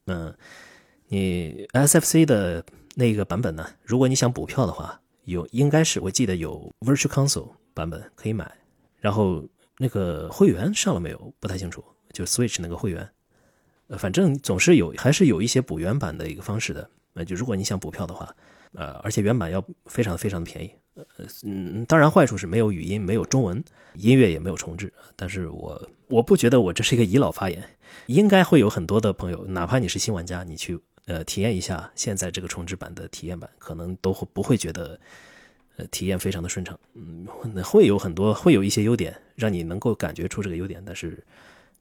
[0.07, 0.35] 嗯，
[1.09, 2.64] 你 SFC 的
[2.95, 3.69] 那个版本呢？
[3.83, 8.51] 如果你想补票的话，有应该是我记得有 Virtual Console 版本可以买，
[8.99, 9.45] 然后
[9.79, 11.33] 那个会员上了没有？
[11.40, 13.09] 不太清楚，就 Switch 那个会员，
[13.88, 16.88] 呃，反正总是有，还是有一些补原版的一个方式的。
[17.12, 18.35] 那就如果你想补票的话，
[18.75, 20.71] 呃，而且原版要非常非常的便宜。
[20.95, 21.05] 呃，
[21.45, 23.62] 嗯，当然坏处是没有语音，没有中文，
[23.95, 24.92] 音乐也没有重置。
[25.14, 27.62] 但是我我不觉得我这是一个倚老发言。
[28.04, 34.98] 应该会有很多的朋友，哪怕你是新玩家，你去呃体验一下现在这个重置版的体验版，可能都会不会觉得
[35.76, 36.78] 呃体验非常的顺畅。
[36.94, 37.26] 嗯，
[37.64, 41.24] 会有很多会有一些优点，让你能够感觉出这个优点，但是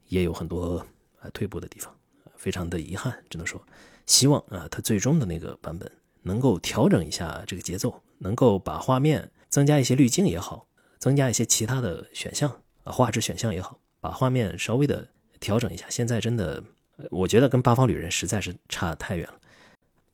[0.07, 0.77] 也有很多
[1.19, 1.93] 啊退步的地方，
[2.35, 3.61] 非常的遗憾，只能说
[4.05, 5.91] 希望啊它最终的那个版本
[6.23, 15.07] 能够调整一下这个节奏，能够把画面增加一些滤镜也好，增加一些其他的选项啊画质选项也好，把画面稍微的。
[15.39, 16.63] 调整一下，现在真的，
[17.11, 19.39] 我觉得跟八方旅人实在是差太远了。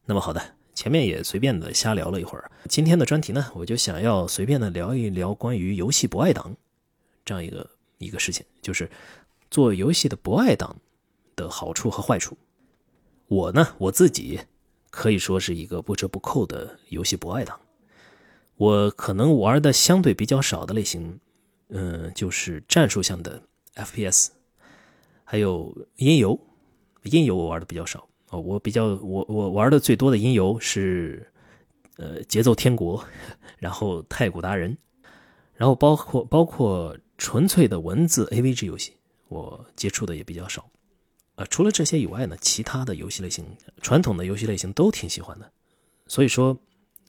[0.06, 0.42] 那么好的，
[0.74, 6.56] 前面也随便的瞎聊了一会儿，今天的专题呢，我就想要随便的聊一聊关于游戏不爱党
[7.24, 8.90] 这样一个一个事情，就是
[9.50, 10.76] 做游戏的不爱党
[11.36, 12.38] 的好处和坏处。
[13.28, 14.40] 我呢，我自己
[14.90, 17.60] 可以说是一个不折不扣的游戏不爱党。
[18.58, 21.20] 我可能玩的相对比较少的类型，
[21.70, 23.42] 嗯，就是战术向的
[23.76, 24.30] FPS。
[25.32, 26.38] 还有音游，
[27.04, 28.42] 音游我玩的比较少哦。
[28.42, 31.26] 我比较我我玩的最多的音游是，
[31.96, 33.02] 呃，节奏天国，
[33.58, 34.78] 然后太古达人，
[35.54, 38.98] 然后包括包括纯粹的文字 AVG 游戏，
[39.30, 40.70] 我接触的也比较少。
[41.36, 43.46] 呃，除了这些以外呢，其他的游戏类型，
[43.82, 45.50] 传统的游戏类型都挺喜欢的。
[46.08, 46.60] 所以说，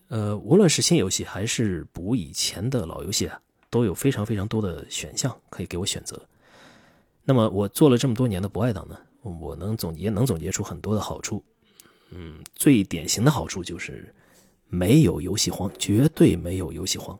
[0.06, 6.24] 呃，无论是新游戏还是补以前的老游戏啊，都有非常非常多的选项可以给我选择。
[7.24, 11.42] 那么我做了这么多年的博爱党呢，我能总结能总结出很多的好处。
[12.10, 14.12] 嗯，最典型的好处就是
[14.68, 17.18] 没有游戏荒，绝对没有游戏荒。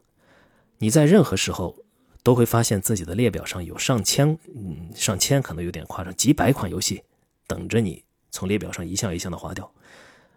[0.78, 1.76] 你在任何时候
[2.24, 7.00] 都会发现自己的列表上有上千，嗯，上千可能有点夸张，几百款游戏
[7.46, 9.72] 等着你从列表上一项一项的划掉。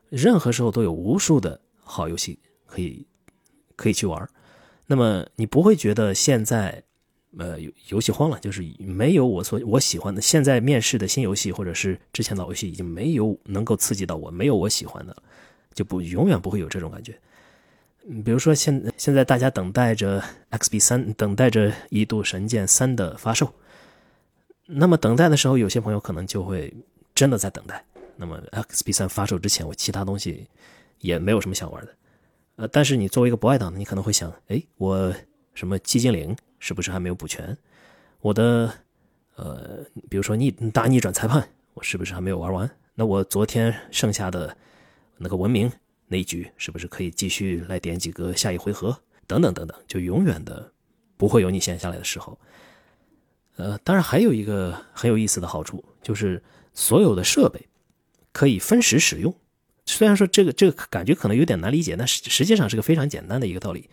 [0.10, 3.08] 任何时候都有无数的好游戏可以
[3.76, 4.30] 可以去玩。
[4.86, 6.84] 那么你不会觉得现在？
[7.38, 7.58] 呃，
[7.90, 10.22] 游戏荒了，就是没有我所我喜欢的。
[10.22, 15.16] 现在面试的新游戏或者是之前老游戏，已经没有能够刺激到我，没有我喜欢的，
[15.74, 17.14] 就不永远不会有这种感觉。
[18.24, 23.52] 比如说现现在大家等待着 XB 三，等待着《一度神剑三》的发售，
[24.66, 26.72] 那么等待的时候，有些朋友可能就会
[27.14, 27.84] 真的在等待。
[28.16, 30.48] 那么 X B 三发售之前，我其他东西
[31.00, 31.96] 也没有什么想玩的。
[32.58, 35.14] 呃，但是你作为一个不爱党的，你可能会想，哎，我
[35.54, 37.58] 什么寂静岭是不是还没有补全？
[38.22, 38.74] 我的
[39.36, 42.70] 呃，比如说逆大逆转裁判，我是不是还没有玩完？
[42.96, 44.56] 那我昨天剩下的
[45.18, 45.72] 那个文明
[46.08, 48.98] 那一局，是不是可以继续来点几个下一回合？
[49.28, 50.72] 等等等等，就永远的
[51.18, 52.40] 不会有你闲下来的时候。
[53.58, 57.68] 呃，当然还有一个很有意思的好处，就是所有的设备
[58.32, 59.36] 可以分时使用。
[59.86, 63.90] 虽然说这个这个感觉可能有点难理解，但实实际上是个非常简单的一个道理。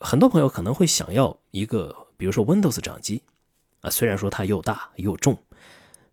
[0.00, 3.22] 很多朋友可能会想要一个，比如说 Windows 掌机
[3.82, 5.36] 啊，虽然说它又大又重，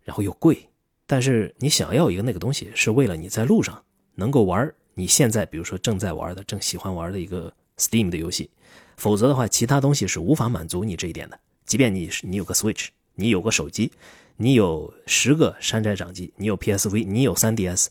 [0.04, 0.68] 然后又贵，
[1.06, 3.82] 但是你想要一个那个东西，是为了你在路上
[4.14, 8.50] 能够玩你现在比如说正在玩的、正喜欢玩的一个 Steam 的游戏。
[8.98, 11.40] 否则的话，其他东西是无法满足你这一点的。
[11.64, 13.92] 即便你是你有个 Switch，你有个手机，
[14.36, 17.86] 你有十个山寨掌机，你有 PSV，你有 3DS，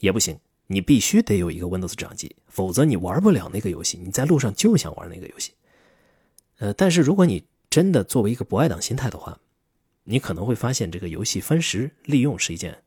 [0.00, 0.38] 也不行。
[0.66, 3.98] 你必须得有一个 Windows 掌机，否则你玩不了那个游戏。
[4.02, 5.52] 你在路上就想玩那个游戏，
[6.58, 9.38] 呃，但是如果你真的作为一个不爱党心态的话，
[10.04, 12.82] 你可能会发现这个游戏分时利用是一件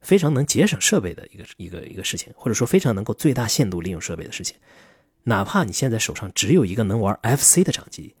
[0.00, 4.56] 非常能节省设备的一个一个一个事情，或者说非常能够最大限度利用设备的事情。
[5.24, 8.14] 哪怕你现在手上只有一个能玩 FC 的掌机，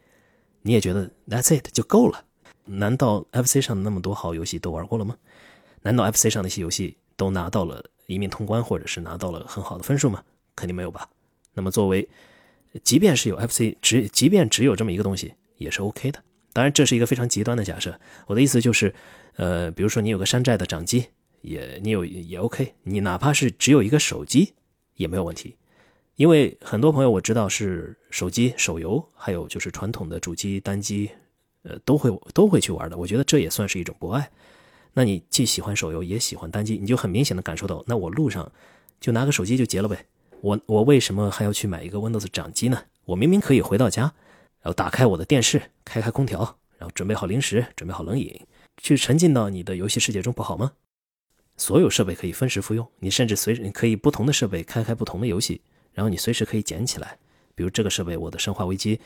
[0.62, 2.24] 你也觉得 That's it 就够了。
[2.64, 5.16] 难道 FC 上的那么多好游戏都玩过了吗？
[5.82, 7.84] 难道 FC 上那些游戏都拿到了？
[8.06, 10.22] 一命通关，或者是拿到了很好的分数吗？
[10.58, 11.08] 肯定没有吧。
[11.54, 12.08] 那么，作为，
[12.82, 16.22] 即便是有 FC，只即便只有这么一个东西，也是 OK 的。
[16.52, 17.98] 当然，这是一个非常极端的假设。
[18.26, 18.92] 我的意思就是，
[19.36, 21.06] 呃，比如说你有个山寨的掌机，
[21.42, 22.74] 也你有也 OK。
[22.82, 24.54] 你哪怕是只有一个手机，
[24.94, 25.54] 也没有问题。
[26.16, 31.08] 因为很多朋友我知道是手机手游，还有就是传统的主机单机，
[31.62, 32.96] 呃，都会都会去玩的。
[32.96, 34.28] 我觉得这也算是一种博爱。
[34.94, 38.50] 那你既喜欢手游也喜欢单机，你就很明显的感受到，那我路上
[39.00, 40.04] 就拿个手机就结了呗。
[40.40, 42.84] 我我为什么还要去买一个 Windows 掌机呢？
[43.04, 44.02] 我明明可以回到家，
[44.60, 48.40] 然后打开我的电视，开开空调，然后准备好零食，准备好冷饮，
[48.76, 50.72] 去沉浸到你的游戏世界中，不好吗？
[51.56, 55.60] 所有设备可以分时复用，你甚至随时可以不同的设备开开不同的游戏，
[55.92, 57.18] 然后你随时可以捡起来。
[57.54, 59.00] 比如这个设备，我的生化危机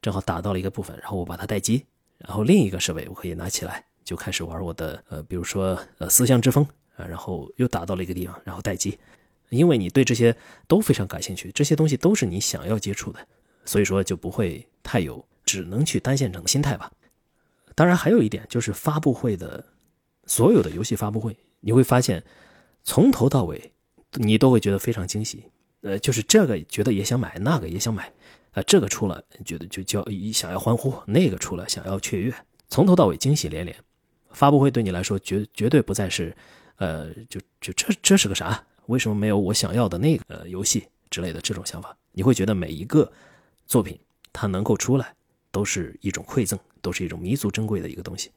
[0.00, 1.84] 正好打到了一个部分，然后我把它待机，
[2.18, 3.84] 然后另一个设备我可以拿起来。
[4.04, 6.66] 就开始玩我的呃，比如说呃，思乡之风
[6.96, 8.98] 啊，然后又打到了一个地方，然后待机，
[9.56, 10.36] 因为你对这些
[10.66, 13.26] 都非常感兴趣，这些东西都是你想要接触的，
[13.64, 16.90] 所以说就不会太有只能去单线程的心态吧。
[17.74, 19.64] 当然还有一点就是发布会的
[20.26, 22.22] 所有的游戏发布会，你会发现
[22.84, 23.72] 从头到尾
[24.14, 25.44] 你都会觉得非常惊喜，
[25.80, 28.12] 呃，就是这个觉得也想买，那个也想买，
[28.52, 32.34] 啊，这个出了觉得就叫想要欢呼，那个出了想要雀跃，
[32.68, 33.76] 从头到尾惊喜连连。
[34.30, 36.34] 发布会对你来说绝绝对不再是，
[36.76, 38.64] 呃，就就这这是个啥？
[38.86, 41.96] 为什么没有我想要的那个游戏之类的这种想法？
[42.12, 43.10] 你会觉得每一个
[43.66, 43.98] 作品
[44.32, 45.14] 它能够出来，
[45.50, 48.30] 都是一种馈赠，都是一种弥足珍贵的一个东西。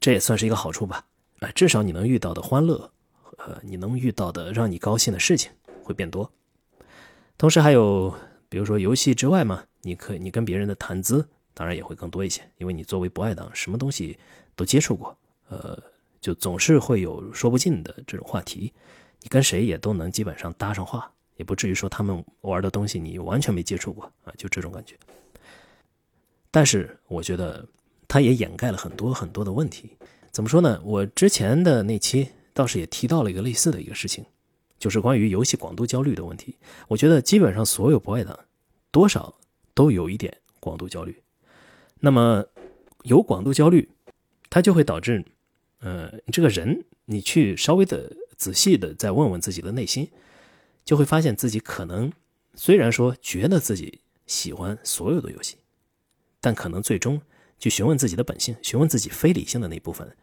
[0.00, 1.04] 这也算是一个好处吧？
[1.40, 2.90] 啊，至少你能遇到的欢乐，
[3.38, 5.50] 呃，你能遇到的让你高兴的事情
[5.82, 6.30] 会变多。
[7.38, 8.14] 同时还有，
[8.48, 14.18] 比如说游戏之外嘛，你可你跟别人的谈资，当然也会更多一些，因为你作为不爱党，什么东西。
[14.58, 15.14] 都接触过，
[15.50, 15.78] 呃，
[16.18, 18.72] 就总是会有说不尽的这种话题，
[19.26, 24.94] 你跟谁也都能基本上搭上话，也不至于说他们玩的东西你完全没接触过啊，就这种感觉。
[26.52, 27.66] 但是我觉得
[28.06, 29.90] 它也掩盖了很多很多的问题。
[30.30, 30.80] 怎么说呢？
[30.84, 34.24] 我之前的那期倒是也提到了一个类似的一个事情，
[34.78, 36.54] 就是关于游戏广度焦虑的问题。
[36.86, 38.38] 我觉得基本上所有博爱党
[38.92, 39.34] 多少
[39.74, 41.20] 都有一点广度焦虑。
[41.98, 42.44] 那么
[43.02, 43.90] 有广度焦虑。
[44.48, 45.24] 它就会导致，
[45.80, 50.10] 呃，你这个人，你去稍微的仔细的再问问自己的内心，
[50.84, 52.12] 就会发现自己可能
[52.54, 55.56] 虽然说觉得自己喜欢所有的游戏，
[56.40, 57.20] 但可能最终
[57.58, 60.16] 去询问自己的本性，询问自己非理性的那部分，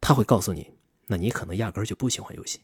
[0.00, 0.70] 他会告诉你，
[1.06, 2.60] 那你可能压根儿就不喜欢游戏。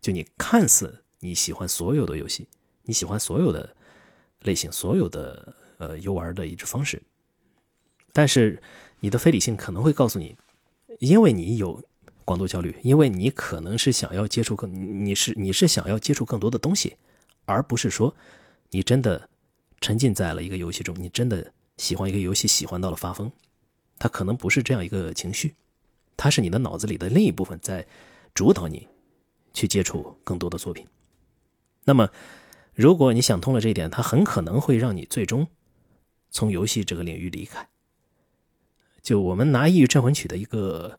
[0.00, 2.48] 就你看似你喜欢所有的游戏，
[2.82, 3.76] 你喜欢所有的
[4.42, 7.02] 类型，所有的呃游玩的一种方式，
[8.12, 8.62] 但是。
[9.00, 10.34] 你的非理性可能会告诉你，
[11.00, 11.84] 因为你有
[12.26, 14.68] 广度焦虑，因为你可能是想要接触更，
[15.04, 16.96] 你是你是想要接触更多的东西，
[17.46, 18.14] 而不是说
[18.70, 19.28] 你真的
[19.80, 23.32] 沉浸在了一个游戏中，你真的喜欢一个游戏，喜欢到了发疯。
[23.98, 25.54] 它可能不是这样一个情绪，
[26.16, 27.86] 它是你的脑子里的另一部分在
[28.34, 28.86] 主导你
[29.54, 30.86] 去接触更多的作品。
[31.84, 32.10] 那么，
[32.74, 35.46] 如果你想通了这一点，它很可能会让你最终
[36.30, 37.66] 从游戏这个领域离开。
[39.00, 40.98] 就我们拿《异域镇魂曲》的一个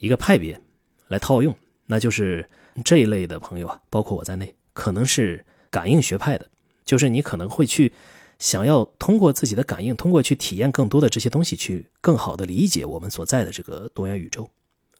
[0.00, 0.60] 一个派别
[1.08, 1.54] 来套用，
[1.86, 2.48] 那就是
[2.84, 6.50] 这一类的朋友啊，包括我在内，可能是感应学派的，
[6.84, 7.92] 就是你可能会去
[8.38, 14.50] 想要通过自己的感应，通过去体验更多的这些东西，去更好的理解我们所在的这个多元宇宙。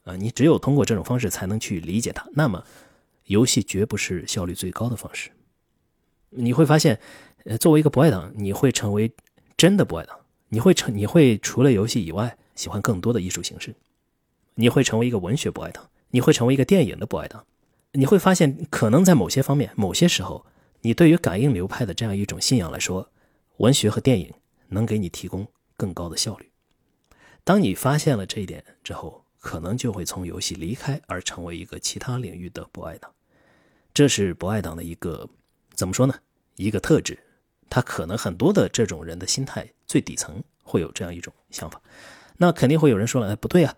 [0.03, 2.27] 啊，你只有通过这种方式才能去理解它。
[2.33, 2.63] 那么，
[3.25, 5.29] 游戏绝不是效率最高的方式。
[6.29, 6.99] 你会发现，
[7.45, 9.11] 呃，作为一个博爱党，你会成为
[9.57, 10.17] 真的博爱党。
[10.49, 13.73] 你会成，你会除了游戏以外，喜欢更多的艺术形式。
[14.55, 17.45] 你会成为一个文学博爱党，你会成为一个电影的博爱党。
[17.93, 20.45] 你会发现，可能在某些方面、某些时候，
[20.81, 23.09] 你对于感应流派的这样一种信仰来说，
[23.57, 24.33] 文学和电影
[24.69, 26.49] 能给你提供更高的效率。
[27.43, 33.11] 当你发现了这一点之后，可能就会从游戏离开，而成为一个其他领域的博爱党。
[33.93, 35.27] 这是博爱党的一个
[35.73, 36.13] 怎么说呢？
[36.55, 37.19] 一个特质。
[37.69, 41.81] 他可能很多的这种人的心态最底层会有这样一种想法。
[42.37, 43.73] 那肯定会有人说了：“哎，不对啊，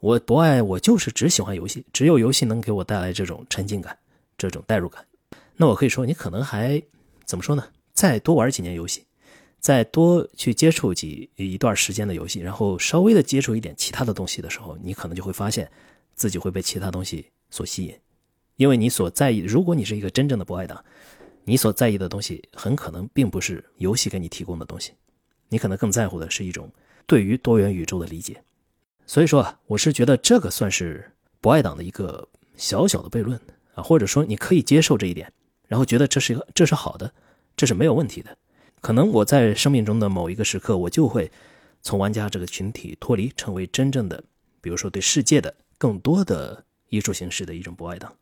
[0.00, 3.96] 我博爱我就是只喜欢游戏，只有游戏能给我带来这种沉浸感、
[4.36, 5.04] 这种代入感。”
[5.56, 6.82] 那我可以说，你可能还
[7.24, 7.64] 怎么说呢？
[7.92, 9.04] 再多玩几年游戏。
[9.60, 15.68] 再多去接触几一段时间的游戏，然后稍微的接触一点其他的东西的时候，你可能就会发现
[16.14, 17.92] 自己会被其他东西所吸引，
[18.54, 20.82] 因为你所在意，如果你是一个真正的博爱党，
[21.42, 24.92] 你所在意的东西很可能并不是游戏给你提供的东西，
[25.48, 26.70] 你可能更在乎的是一种
[27.04, 28.40] 对于多元宇宙的理解。
[29.08, 32.28] 所以说啊，我是觉得这个算是博爱党的一个
[32.58, 33.40] 小小的悖论
[33.72, 35.32] 啊，或者说你可以接受这一点，
[35.66, 37.10] 然后觉得这是一个这是好的，
[37.56, 38.36] 这是没有问题的。
[38.82, 41.32] 可能我在生命中的某一个时刻，我就会
[41.80, 44.22] 从玩家这个群体脱离，成为真正的，
[44.60, 48.14] 比如说对世界的更多的艺术形式的一种博爱党。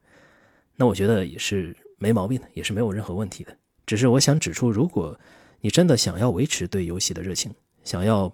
[0.77, 3.57] 那我觉得也是没毛病的，也是没有任何问题的。
[3.85, 5.19] 只是我想指出，如果
[5.61, 8.33] 你真的想要维持对游戏的热情，想要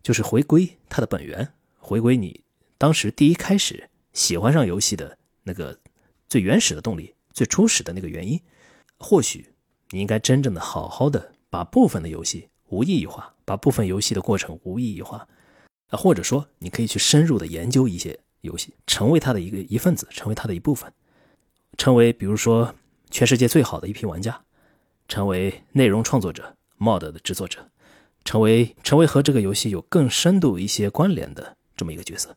[0.00, 1.48] 就是回归它的本源，
[1.88, 2.44] 回归你
[2.76, 5.78] 当时第一开始喜欢上游戏的那个
[6.28, 8.38] 最原始的动力、最初始的那个原因，
[8.98, 9.54] 或许
[9.88, 11.32] 你应该真正的好好的。
[11.48, 15.26] 把部分的游戏无意义化，把部分游戏的过程无意义化，
[15.86, 20.92] 啊，或者说你可以去深入的研究一些游戏，成为它的一个一份子，成为它的一部分，
[21.78, 22.74] 成为比如说
[23.10, 24.38] 全世界最好的一批玩家，
[25.08, 27.66] 成为内容创作者、mod 的制作者，
[28.26, 32.36] 成为成为和这个游戏有更深度一些关联的这么一个角色。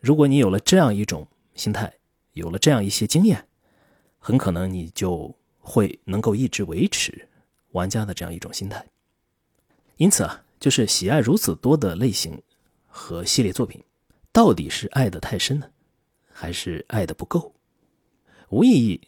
[0.00, 1.90] 如果你有了这样一种心态，
[2.32, 3.48] 有了这样一些经验，
[4.18, 7.26] 很可能你就会能够一直维持。
[7.72, 8.84] 玩家的这样一种心态，
[9.98, 12.42] 因此啊，就是喜爱如此多的类型
[12.86, 13.84] 和系列作品，
[14.32, 15.70] 到底是爱的太深呢，
[16.32, 17.54] 还是爱的不够？
[18.48, 18.98] 无意义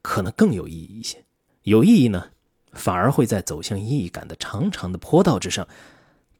[0.00, 1.24] 可能更有意义一些，
[1.62, 2.30] 有意义呢，
[2.72, 5.66] 反而会在走向意义感的长长的坡道之上，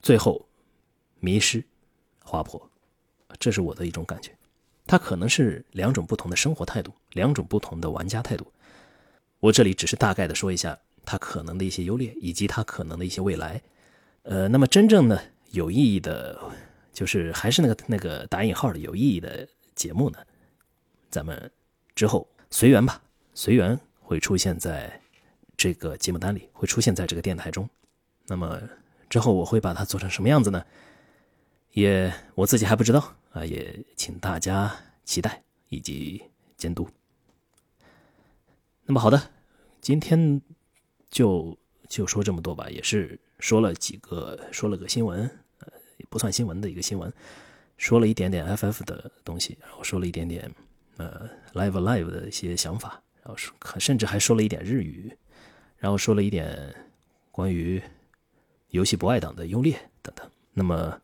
[0.01, 0.49] 最后
[1.19, 1.67] 迷失、
[2.25, 2.61] 滑坡。
[3.39, 4.33] 这是我的一种感觉。
[4.85, 8.45] 它可能是两种不同的生活态度，两种不同的玩家态度。
[9.39, 10.77] 我这里只是大概的说一下。
[11.07, 13.61] 它可能的一些优劣，以及它可能的一些未来，
[14.23, 16.41] 呃，那么真正的有意义的，
[16.95, 20.19] 就是还是那个那个打引号的有意义的节目呢，
[21.11, 21.53] 咱们
[21.95, 23.03] 之后随缘吧，
[23.35, 24.99] 随缘会出现在
[25.59, 27.69] 这个节目单里，会出现在这个电台中。
[28.27, 28.59] 那么
[29.11, 30.65] 之后我会把它做成什么样子呢？
[31.75, 36.21] 也我自己还不知道啊，也请大家期待以及
[36.57, 36.89] 监督。
[38.85, 39.31] 那么好的，
[39.81, 40.41] 今天。
[41.11, 41.57] 就
[41.89, 45.69] 就说这么多吧，也是说了几个，说了个新闻，呃，
[46.11, 47.13] 不算新闻的一个新闻，
[47.77, 50.51] 说了一点点 FF 的东西，然后说了一点点
[50.97, 55.17] 呃 Live Live 的一些想法，然后说甚至还说了一点日语，
[55.79, 56.75] 然后说了一点
[57.31, 57.81] 关于
[58.71, 60.29] 游戏博爱党的优劣等等。
[60.53, 61.01] 那么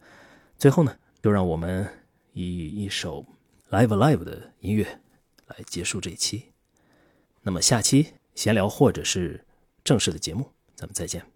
[0.61, 1.89] 最后呢，就让我们
[2.35, 3.27] 以一首
[3.71, 5.01] Live Live 的音乐
[5.47, 6.53] 来结束这一期。
[7.43, 9.45] 那么下期闲聊或者是。
[9.83, 11.30] 正式的节目，咱们再见。